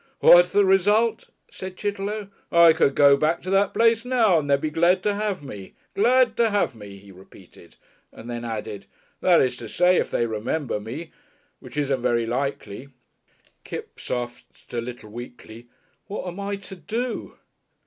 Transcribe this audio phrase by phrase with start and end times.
[0.17, 2.29] "What's the result?" said Chitterlow.
[2.51, 5.75] "I could go back to that place now, and they'd be glad to have me....
[5.93, 7.75] Glad to have me," he repeated,
[8.11, 8.87] and then added,
[9.19, 11.11] "that is to say, if they remember me
[11.59, 12.89] which isn't very likely."
[13.63, 15.67] Kipps asked a little weakly,
[16.07, 17.37] "What am I to do?"